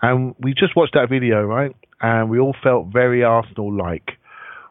[0.00, 1.74] And we just watched that video, right?
[2.00, 4.12] And we all felt very Arsenal-like.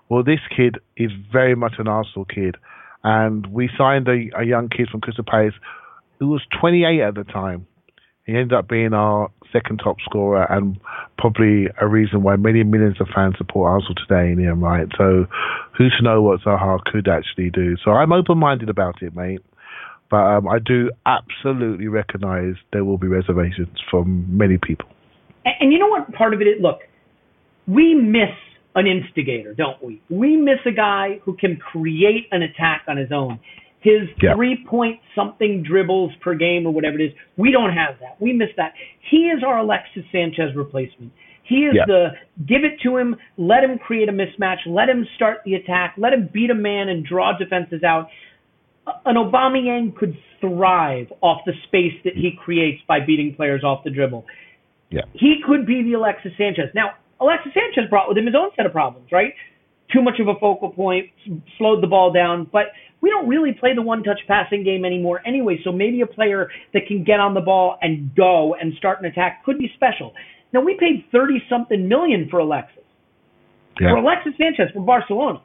[0.10, 2.58] Well, this kid is very much an Arsenal kid,
[3.04, 5.54] and we signed a, a young kid from Crystal Palace
[6.20, 7.66] who was 28 at the time.
[8.26, 10.80] He ended up being our second top scorer and
[11.18, 14.88] probably a reason why many millions of fans support Arsenal today in him, right?
[14.98, 15.26] So
[15.78, 17.76] who's to know what Zaha could actually do?
[17.84, 19.42] So I'm open minded about it, mate.
[20.10, 24.90] But um, I do absolutely recognise there will be reservations from many people.
[25.46, 26.62] And, and you know what part of it is?
[26.62, 26.80] Look,
[27.66, 28.36] we miss
[28.76, 30.02] an instigator, don't we?
[30.10, 33.40] We miss a guy who can create an attack on his own
[33.82, 34.36] his yeah.
[34.36, 37.12] three point something dribbles per game or whatever it is.
[37.36, 38.16] We don't have that.
[38.22, 38.74] We miss that.
[39.10, 41.12] He is our Alexis Sanchez replacement.
[41.44, 41.86] He is yeah.
[41.88, 42.08] the
[42.48, 46.14] give it to him, let him create a mismatch, let him start the attack, let
[46.14, 48.08] him beat a man and draw defenses out.
[49.06, 53.90] An Aubameyang could thrive off the space that he creates by beating players off the
[53.90, 54.26] dribble.
[54.92, 55.02] Yeah.
[55.14, 56.70] He could be the Alexis Sanchez.
[56.76, 59.34] Now, Alexis Sanchez brought with him his own set of problems, right?
[59.94, 61.08] Too much of a focal point,
[61.58, 62.68] slowed the ball down, but
[63.02, 66.50] we don't really play the one touch passing game anymore anyway, so maybe a player
[66.74, 70.14] that can get on the ball and go and start an attack could be special.
[70.54, 72.84] Now, we paid 30 something million for Alexis.
[73.80, 73.92] Yeah.
[73.94, 75.42] For Alexis Sanchez from Barcelona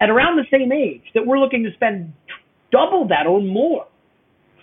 [0.00, 2.12] at around the same age that we're looking to spend
[2.72, 3.86] double that or more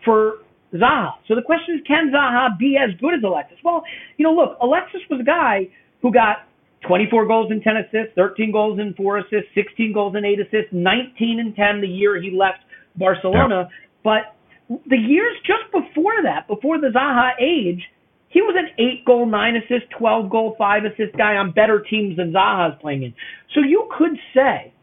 [0.03, 0.39] for
[0.73, 1.11] Zaha.
[1.27, 3.57] So the question is, can Zaha be as good as Alexis?
[3.63, 3.83] Well,
[4.17, 5.69] you know, look, Alexis was a guy
[6.01, 6.47] who got
[6.87, 10.71] 24 goals and 10 assists, 13 goals and 4 assists, 16 goals and 8 assists,
[10.71, 12.59] 19 and 10 the year he left
[12.95, 13.69] Barcelona.
[14.03, 14.35] But
[14.67, 17.81] the years just before that, before the Zaha age,
[18.29, 22.17] he was an 8 goal, 9 assist, 12 goal, 5 assist guy on better teams
[22.17, 23.13] than Zaha's playing in.
[23.53, 24.73] So you could say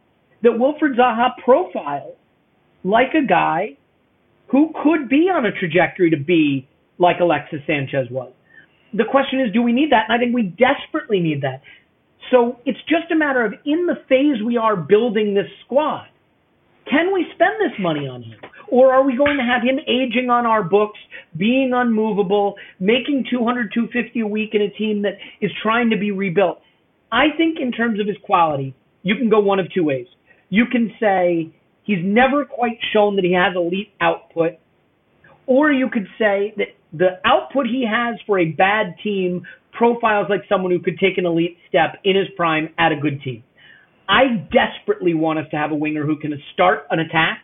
[0.43, 2.17] that Wilfred Zaha profiles
[2.85, 3.77] like a guy
[4.51, 8.33] who could be on a trajectory to be like Alexis Sanchez was.
[8.93, 10.05] The question is, do we need that?
[10.09, 11.63] And I think we desperately need that.
[12.31, 16.07] So it's just a matter of in the phase we are building this squad,
[16.89, 18.41] can we spend this money on him?
[18.69, 20.99] Or are we going to have him aging on our books,
[21.37, 26.11] being unmovable, making 200, 250 a week in a team that is trying to be
[26.13, 26.61] rebuilt?
[27.13, 30.07] I think in terms of his quality, you can go one of two ways.
[30.49, 31.51] You can say
[31.83, 34.59] he's never quite shown that he has elite output,
[35.47, 39.47] or you could say that the output he has for a bad team
[39.81, 43.23] profiles like someone who could take an elite step in his prime at a good
[43.23, 43.43] team.
[44.07, 47.39] I desperately want us to have a winger who can start an attack,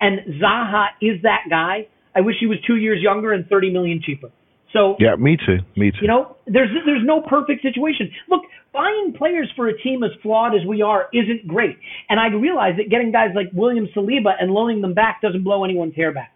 [0.00, 1.86] and Zaha is that guy.
[2.16, 4.30] I wish he was two years younger and 30 million cheaper.
[4.72, 5.58] So Yeah, me too.
[5.76, 5.98] Me too.
[6.02, 8.10] you know, there's there's no perfect situation.
[8.28, 11.76] Look, buying players for a team as flawed as we are isn't great.
[12.10, 15.62] And I realize that getting guys like William Saliba and loaning them back doesn't blow
[15.64, 16.32] anyone's hair back.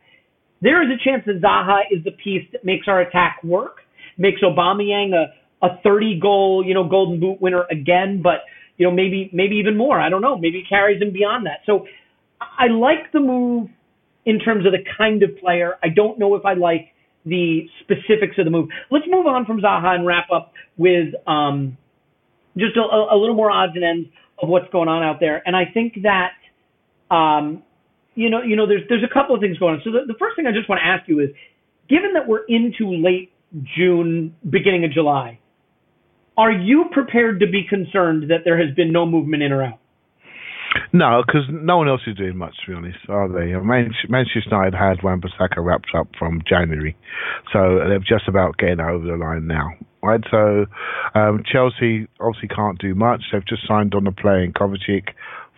[0.63, 3.79] There is a chance that Zaha is the piece that makes our attack work,
[4.17, 8.40] makes Aubameyang a a 30 goal, you know, Golden Boot winner again, but
[8.77, 10.01] you know, maybe maybe even more.
[10.01, 10.38] I don't know.
[10.38, 11.61] Maybe it carries him beyond that.
[11.66, 11.87] So
[12.40, 13.68] I like the move
[14.25, 15.75] in terms of the kind of player.
[15.83, 16.94] I don't know if I like
[17.27, 18.68] the specifics of the move.
[18.90, 21.77] Let's move on from Zaha and wrap up with um,
[22.57, 24.09] just a, a little more odds and ends
[24.42, 25.42] of what's going on out there.
[25.44, 26.33] And I think that
[27.14, 27.62] um,
[28.14, 29.81] you know, you know, there's there's a couple of things going on.
[29.85, 31.31] So the, the first thing I just want to ask you is,
[31.88, 33.33] given that we're into late
[33.77, 35.38] June, beginning of July,
[36.40, 39.79] are you prepared to be concerned that there has been no movement in or out?
[40.92, 43.53] No, because no one else is doing much, to be honest, are they?
[43.61, 46.96] Man- Manchester United had Wan-Bissaka wrapped up from January,
[47.53, 49.68] so they're just about getting over the line now,
[50.03, 50.20] right?
[50.31, 50.66] So
[51.14, 53.22] um, Chelsea obviously can't do much.
[53.33, 55.09] They've just signed on a player in Kovacic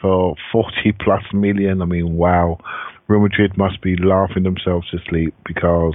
[0.01, 1.81] for 40 plus million.
[1.81, 2.59] I mean, wow.
[3.07, 5.95] Real Madrid must be laughing themselves to sleep because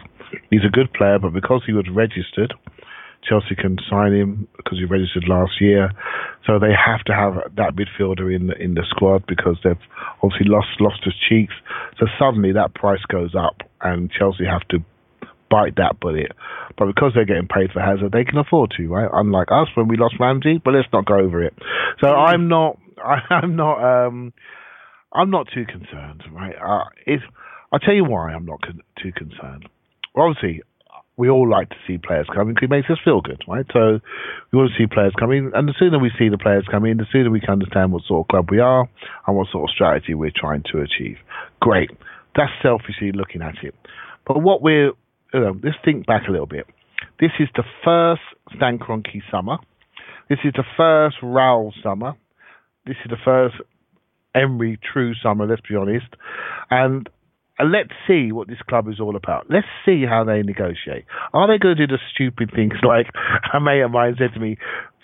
[0.51, 2.53] he's a good player, but because he was registered,
[3.23, 5.91] Chelsea can sign him because he registered last year.
[6.45, 9.75] So they have to have that midfielder in the, in the squad because they've
[10.23, 11.53] obviously lost lost his cheeks.
[11.99, 14.79] So suddenly that price goes up, and Chelsea have to
[15.49, 16.31] bite that bullet.
[16.77, 19.09] But because they're getting paid for Hazard, they can afford to, right?
[19.11, 21.53] Unlike us when we lost Ramsey, but let's not go over it.
[22.01, 22.77] So I'm not,
[23.29, 24.33] I'm not, um,
[25.13, 26.55] I'm not too concerned, right?
[26.55, 27.21] Uh, if
[27.71, 29.67] I'll tell you why I'm not con- too concerned.
[30.15, 30.61] Well, Obviously,
[31.17, 33.65] we all like to see players coming because it makes us feel good, right?
[33.73, 33.99] So
[34.51, 37.07] we want to see players coming, and the sooner we see the players coming, the
[37.11, 38.87] sooner we can understand what sort of club we are
[39.25, 41.17] and what sort of strategy we're trying to achieve.
[41.59, 41.89] Great.
[42.35, 43.73] That's selfishly looking at it.
[44.27, 44.91] But what we're,
[45.33, 46.67] you know, let's think back a little bit.
[47.19, 48.21] This is the first
[48.55, 49.57] Stan Kroenke summer.
[50.29, 52.13] This is the first Raul summer.
[52.85, 53.55] This is the first
[54.35, 56.07] Emery true summer, let's be honest.
[56.69, 57.09] And
[57.59, 59.47] and let's see what this club is all about.
[59.49, 61.05] Let's see how they negotiate.
[61.33, 63.07] Are they going to do the stupid things like
[63.53, 64.57] a mate of mine said to me,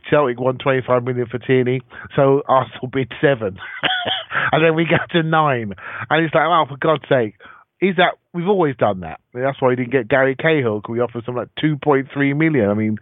[0.09, 1.81] Celtic won 25 million for Tierney,
[2.15, 3.57] so Arsenal bid seven.
[4.51, 5.73] and then we got to nine.
[6.09, 7.35] And it's like, oh, for God's sake.
[7.81, 9.19] Is that we've always done that?
[9.33, 12.33] That's why we didn't get Gary Cahill because we offered something like two point three
[12.33, 12.69] million.
[12.69, 12.95] I mean,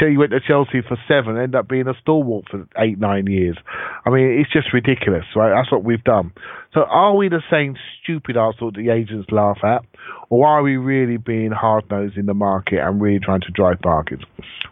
[0.00, 3.58] you went to Chelsea for seven, end up being a stalwart for eight nine years.
[4.06, 5.52] I mean, it's just ridiculous, right?
[5.54, 6.32] That's what we've done.
[6.74, 9.84] So, are we the same stupid Arsenal that the agents laugh at,
[10.28, 13.78] or are we really being hard nosed in the market and really trying to drive
[13.84, 14.24] markets?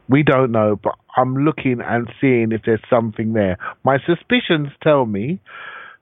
[0.08, 3.56] We don't know, but I'm looking and seeing if there's something there.
[3.84, 5.38] My suspicions tell me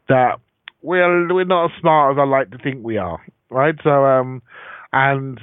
[0.08, 0.40] that
[0.82, 3.74] we're we're not as smart as I like to think we are, right?
[3.84, 4.42] So um,
[4.94, 5.38] and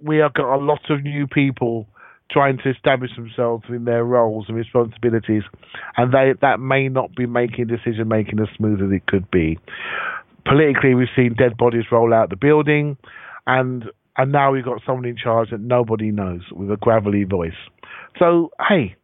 [0.00, 1.86] we have got a lot of new people
[2.32, 5.42] trying to establish themselves in their roles and responsibilities,
[5.96, 9.58] and they that may not be making decision making as smooth as it could be.
[10.44, 12.96] Politically, we've seen dead bodies roll out the building,
[13.46, 13.84] and
[14.16, 17.52] and now we've got someone in charge that nobody knows with a gravelly voice.
[18.18, 18.96] So hey,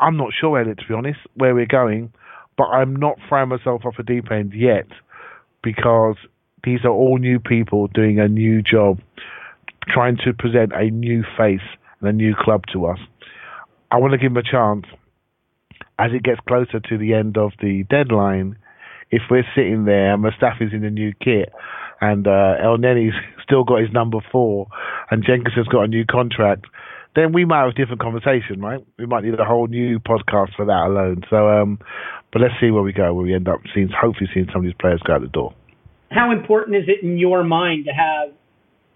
[0.00, 2.12] I'm not sure, Elliot, to be honest, where we're going,
[2.56, 4.86] but I'm not throwing myself off a deep end yet
[5.62, 6.16] because
[6.64, 9.00] these are all new people doing a new job,
[9.88, 11.60] trying to present a new face
[12.00, 12.98] and a new club to us.
[13.90, 14.84] I want to give them a chance
[15.98, 18.56] as it gets closer to the end of the deadline.
[19.10, 21.52] If we're sitting there and Mustafi's in the new kit
[22.00, 24.66] and uh, Elneny's still got his number four
[25.10, 26.66] and Jenkinson's got a new contract,
[27.16, 28.84] then we might have a different conversation, right?
[28.98, 31.22] We might need a whole new podcast for that alone.
[31.30, 31.78] So, um,
[32.32, 34.64] but let's see where we go, where we end up seeing, hopefully seeing some of
[34.64, 35.54] these players go out the door.
[36.10, 38.32] How important is it in your mind to have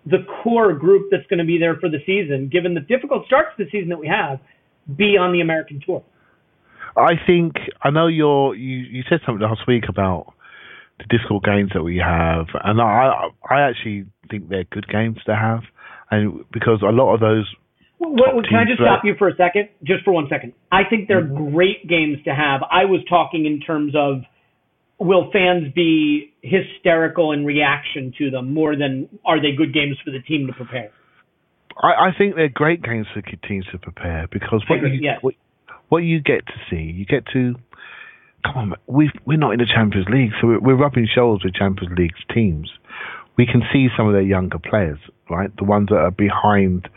[0.06, 3.50] the core group that's going to be there for the season, given the difficult starts
[3.56, 4.40] to the season that we have,
[4.96, 6.02] be on the American tour?
[6.96, 10.34] I think I know you're you, you said something last week about
[10.98, 15.34] the difficult games that we have, and I I actually think they're good games to
[15.34, 15.60] have,
[16.10, 17.46] and because a lot of those.
[18.00, 19.68] Can I just stop you for a second?
[19.84, 20.54] Just for one second.
[20.72, 21.54] I think they're Mm-hmm.
[21.54, 22.62] great games to have.
[22.68, 24.22] I was talking in terms of
[25.04, 30.10] will fans be hysterical in reaction to them more than are they good games for
[30.10, 30.90] the team to prepare?
[31.80, 35.18] I, I think they're great games for teams to prepare because what you yes.
[35.20, 35.34] what,
[35.88, 37.54] what you get to see, you get to
[38.44, 41.54] come on, we we're not in the Champions League, so we're, we're rubbing shoulders with
[41.54, 42.70] Champions League teams.
[43.38, 44.98] We can see some of their younger players,
[45.30, 45.50] right?
[45.56, 46.88] The ones that are behind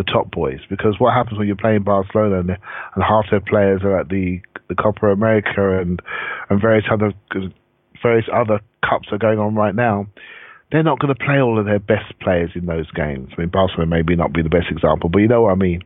[0.00, 0.60] the top boys.
[0.68, 4.40] Because what happens when you're playing Barcelona and, and half their players are at the
[4.68, 6.00] the Copa America and
[6.48, 7.12] and various other
[8.02, 10.06] various other cups are going on right now
[10.70, 13.30] they're not going to play all of their best players in those games.
[13.36, 15.82] I mean, Barcelona maybe not be the best example, but you know what I mean.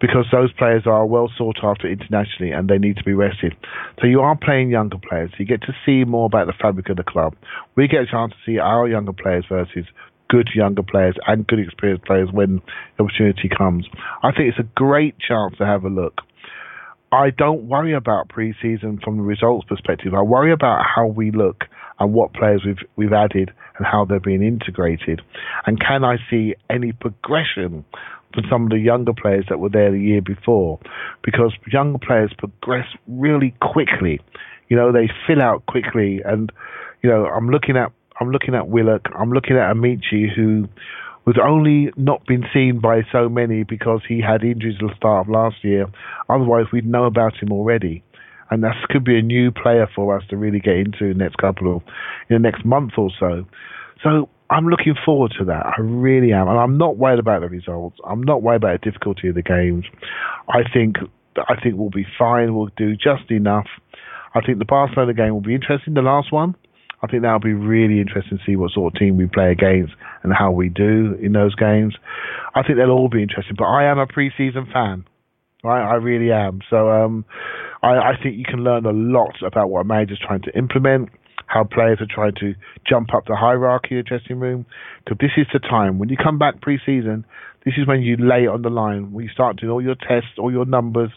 [0.00, 3.54] Because those players are well sought after internationally and they need to be rested.
[4.00, 5.30] So you are playing younger players.
[5.38, 7.34] You get to see more about the fabric of the club.
[7.76, 9.84] We get a chance to see our younger players versus
[10.32, 12.62] good younger players and good experienced players when
[12.96, 13.86] the opportunity comes.
[14.22, 16.22] I think it's a great chance to have a look.
[17.12, 20.14] I don't worry about pre-season from the results perspective.
[20.14, 21.64] I worry about how we look
[22.00, 25.20] and what players we've we've added and how they're being integrated.
[25.66, 27.84] And can I see any progression
[28.32, 30.80] from some of the younger players that were there the year before?
[31.22, 34.18] Because younger players progress really quickly.
[34.70, 36.50] You know, they fill out quickly and
[37.02, 40.68] you know, I'm looking at I'm looking at Willock, I'm looking at Amici who
[41.24, 45.26] was only not been seen by so many because he had injuries at the start
[45.26, 45.86] of last year.
[46.28, 48.02] Otherwise, we'd know about him already.
[48.50, 51.76] And that could be a new player for us to really get into next couple
[51.76, 51.82] of,
[52.28, 53.44] in the next month or so.
[54.02, 55.66] So I'm looking forward to that.
[55.66, 56.48] I really am.
[56.48, 57.96] And I'm not worried about the results.
[58.04, 59.84] I'm not worried about the difficulty of the games.
[60.48, 60.96] I think,
[61.36, 62.54] I think we'll be fine.
[62.54, 63.66] We'll do just enough.
[64.34, 66.54] I think the Barcelona game will be interesting, the last one.
[67.02, 69.92] I think that'll be really interesting to see what sort of team we play against
[70.22, 71.96] and how we do in those games.
[72.54, 75.04] I think they'll all be interesting, but I am a pre-season fan.
[75.64, 76.60] Right, I really am.
[76.68, 77.24] So um,
[77.82, 81.10] I, I think you can learn a lot about what a manager's trying to implement,
[81.46, 82.54] how players are trying to
[82.88, 84.66] jump up the hierarchy of the dressing room.
[85.04, 87.24] Because this is the time when you come back pre-season.
[87.64, 89.12] This is when you lay it on the line.
[89.12, 91.10] When you start doing all your tests, all your numbers,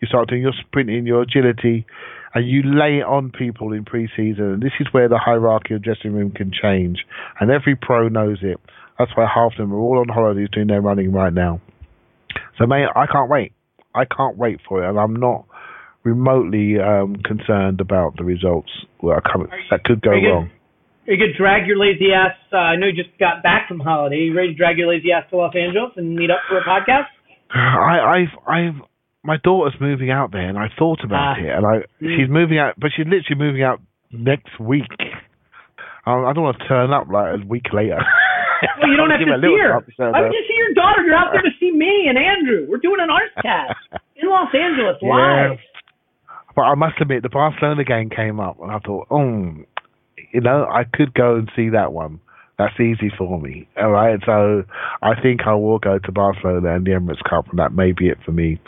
[0.00, 1.86] you start doing your sprinting, your agility,
[2.34, 4.44] and you lay it on people in pre-season.
[4.54, 7.04] And this is where the hierarchy of dressing room can change,
[7.40, 8.58] and every pro knows it.
[8.98, 11.60] That's why half of them are all on holidays doing their running right now.
[12.58, 13.52] So, mate, I can't wait.
[13.94, 15.44] I can't wait for it, and I'm not
[16.04, 18.70] remotely um, concerned about the results
[19.02, 20.50] that, are coming, you- that could go wrong.
[21.06, 22.36] Are you gonna drag your lazy ass?
[22.52, 24.16] Uh, I know you just got back from holiday.
[24.16, 26.58] Are you ready to drag your lazy ass to Los Angeles and meet up for
[26.58, 27.06] a podcast?
[27.50, 28.82] I, I've, I've,
[29.24, 31.40] my daughter's moving out there, and I thought about Ah.
[31.40, 32.16] it, and I, Mm.
[32.16, 33.80] she's moving out, but she's literally moving out
[34.12, 34.86] next week.
[36.06, 37.98] I, I don't want to turn up like a week later.
[38.80, 39.80] Well, you don't have to see her.
[39.80, 40.32] to turn Why up.
[40.32, 41.02] you see your daughter?
[41.06, 42.66] You're out there to see me and Andrew.
[42.68, 43.74] We're doing an Arscast
[44.16, 45.14] in Los Angeles Yeah.
[45.50, 45.58] live.
[46.56, 49.54] But I must admit, the Barcelona game came up, and I thought, oh,
[50.32, 52.18] you know, I could go and see that one.
[52.58, 53.68] That's easy for me.
[53.80, 54.64] All right, so
[55.00, 58.08] I think I will go to Barcelona and the Emirates Cup, and that may be
[58.08, 58.60] it for me.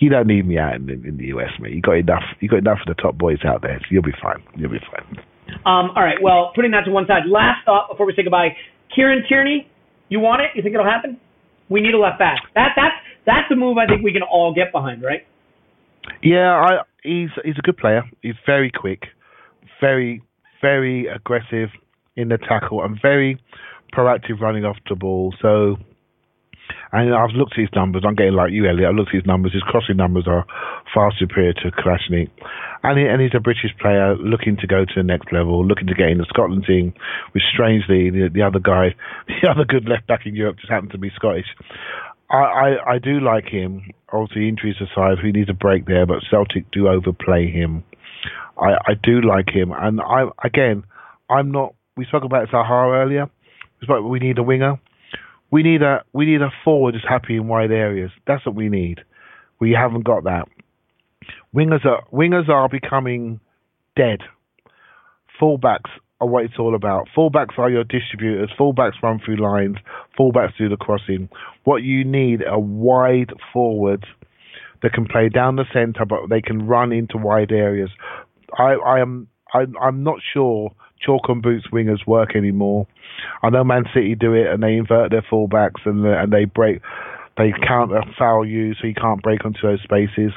[0.00, 1.72] You don't need me out in, in the US, mate.
[1.72, 2.24] You got enough.
[2.40, 3.78] You got enough of the top boys out there.
[3.80, 4.44] So you'll be fine.
[4.54, 5.24] You'll be fine.
[5.64, 6.18] Um, all right.
[6.20, 7.22] Well, putting that to one side.
[7.26, 8.54] Last thought before we say goodbye.
[8.94, 9.66] Kieran Tierney,
[10.10, 10.50] you want it?
[10.54, 11.18] You think it'll happen?
[11.70, 12.40] We need a left back.
[12.54, 15.26] That that's that's a move I think we can all get behind, right?
[16.22, 16.70] Yeah, I,
[17.02, 18.02] he's he's a good player.
[18.20, 19.04] He's very quick,
[19.80, 20.22] very
[20.60, 21.70] very aggressive
[22.18, 23.40] in the tackle, and very
[23.94, 25.32] proactive running off the ball.
[25.40, 25.76] So,
[26.92, 28.02] and I've looked at his numbers.
[28.06, 28.90] I'm getting like you, Elliot.
[28.90, 29.52] I've looked at his numbers.
[29.52, 30.44] His crossing numbers are
[30.92, 32.28] far superior to Kolasinac.
[32.82, 35.86] And, he, and he's a British player looking to go to the next level, looking
[35.86, 36.92] to get in the Scotland team,
[37.32, 38.94] which strangely, the, the other guy,
[39.28, 41.46] the other good left back in Europe just happened to be Scottish.
[42.30, 43.82] I, I, I do like him.
[44.12, 47.84] Obviously, injuries aside, he needs a break there, but Celtic do overplay him.
[48.60, 49.72] I, I do like him.
[49.72, 50.84] And I again,
[51.30, 51.74] I'm not.
[51.98, 53.28] We spoke about Zaha earlier.
[53.80, 54.08] We spoke.
[54.08, 54.80] We need a winger.
[55.50, 58.12] We need a we need a forward who's happy in wide areas.
[58.24, 59.00] That's what we need.
[59.58, 60.46] We haven't got that.
[61.52, 63.40] Wingers are wingers are becoming
[63.96, 64.20] dead.
[65.42, 65.90] Fullbacks
[66.20, 67.08] are what it's all about.
[67.16, 68.52] Fullbacks are your distributors.
[68.56, 69.78] Fullbacks run through lines.
[70.16, 71.28] Fullbacks do the crossing.
[71.64, 74.04] What you need are wide forwards
[74.82, 77.90] that can play down the centre, but they can run into wide areas.
[78.56, 82.86] I, I am I, I'm not sure chalk and boots wingers work anymore.
[83.42, 86.44] I know Man City do it and they invert their fullbacks and uh, and they
[86.44, 86.80] break
[87.36, 90.32] they counter foul you so you can't break onto those spaces.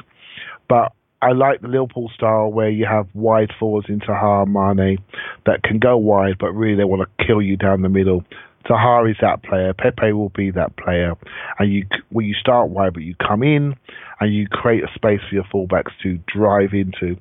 [0.68, 4.98] But I like the Liverpool style where you have wide forwards into Sadio Mane
[5.46, 8.24] that can go wide, but really they want to kill you down the middle.
[8.66, 9.72] Zaha is that player.
[9.72, 11.14] Pepe will be that player,
[11.58, 13.74] and you well, you start wide, but you come in
[14.20, 17.16] and you create a space for your fullbacks to drive into.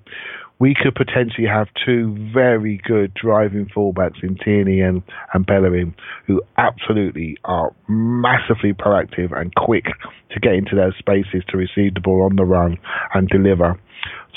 [0.61, 5.01] We could potentially have two very good driving fullbacks in Tierney and,
[5.33, 5.95] and Bellerin,
[6.27, 9.85] who absolutely are massively proactive and quick
[10.29, 12.77] to get into those spaces to receive the ball on the run
[13.15, 13.79] and deliver.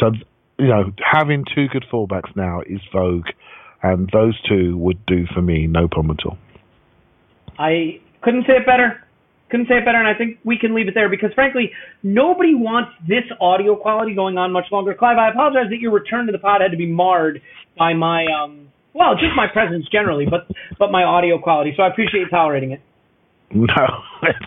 [0.00, 0.12] So,
[0.58, 3.26] you know, having two good fullbacks now is vogue,
[3.82, 6.38] and those two would do for me, no problem at all.
[7.58, 9.03] I couldn't say it better.
[9.54, 11.70] Couldn't say it better, and I think we can leave it there because, frankly,
[12.02, 14.94] nobody wants this audio quality going on much longer.
[14.98, 17.40] Clive, I apologize that your return to the pod had to be marred
[17.78, 20.50] by my, um, well, just my presence generally, but
[20.80, 21.72] but my audio quality.
[21.76, 22.80] So I appreciate you tolerating it.
[23.54, 23.86] No,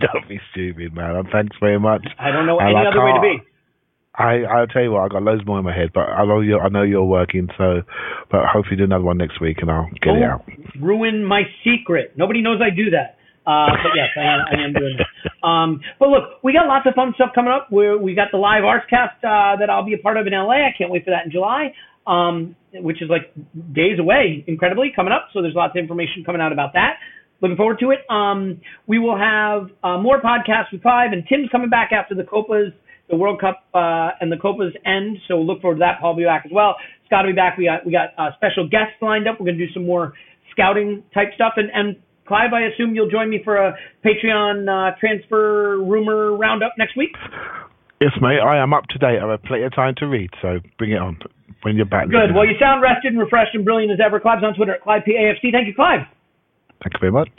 [0.03, 1.23] don't be stupid, man.
[1.31, 2.05] Thanks very much.
[2.19, 3.47] I don't know And any I other way to be.
[4.13, 6.41] I I'll tell you what, I got loads more in my head, but I know
[6.41, 7.83] you're I know you're working, so
[8.29, 10.43] but hopefully do another one next week and I'll get it Don't out.
[10.81, 12.17] ruin my secret.
[12.17, 13.16] Nobody knows I do that.
[13.47, 15.47] Uh, but yes, I am, I am doing that.
[15.47, 17.69] Um, but look, we got lots of fun stuff coming up.
[17.71, 20.67] We're, we got the live Arscast uh, that I'll be a part of in LA.
[20.67, 21.71] I can't wait for that in July,
[22.05, 23.33] um, which is like
[23.71, 25.29] days away, incredibly, coming up.
[25.31, 26.99] So there's lots of information coming out about that.
[27.41, 27.99] Looking forward to it.
[28.09, 32.23] Um, we will have uh, more podcasts with Five, and Tim's coming back after the
[32.23, 32.73] Copas,
[33.09, 35.19] the World Cup, uh, and the Copas end.
[35.29, 36.01] So look forward to that.
[36.01, 36.75] Paul will be back as well.
[37.05, 37.57] Scott will be back.
[37.57, 39.39] We got we got uh, special guests lined up.
[39.39, 40.13] We're going to do some more
[40.51, 41.53] scouting type stuff.
[41.55, 41.95] And, and
[42.28, 47.15] Clive, I assume you'll join me for a Patreon uh, transfer rumor roundup next week.
[48.01, 49.17] Yes, mate, I am up to date.
[49.17, 51.17] I have plenty of time to read, so bring it on
[51.63, 52.09] when you're back.
[52.09, 52.36] Good.
[52.36, 54.19] Well, you sound rested and refreshed and brilliant as ever.
[54.19, 55.49] Clive's on Twitter at ClivePAFC.
[55.51, 56.05] Thank you, Clive.
[56.84, 57.32] Thank you very much.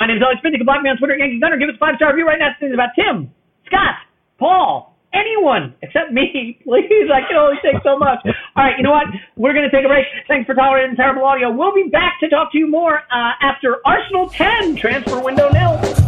[0.00, 0.52] My name's Alex Smith.
[0.52, 1.56] You can block me on Twitter at Yankee Gunner.
[1.56, 2.50] Give us a five star review right now.
[2.58, 3.30] Things about Tim,
[3.68, 4.00] Scott,
[4.38, 6.60] Paul, anyone except me.
[6.64, 8.20] Please, I can only take so much.
[8.24, 9.06] All right, you know what?
[9.36, 10.06] We're going to take a break.
[10.28, 11.50] Thanks for tolerating terrible audio.
[11.50, 16.05] We'll be back to talk to you more uh, after Arsenal 10, transfer window nil.